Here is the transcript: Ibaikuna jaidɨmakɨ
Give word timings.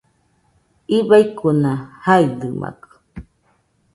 Ibaikuna 0.97 1.71
jaidɨmakɨ 2.03 2.89